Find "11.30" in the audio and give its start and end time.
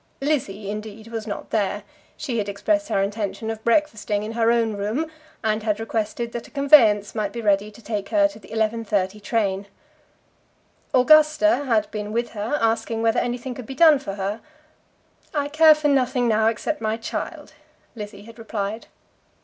8.47-9.21